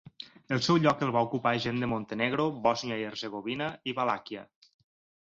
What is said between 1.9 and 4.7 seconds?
Montenegro, Bòsnia i Hercegovina i Valàquia.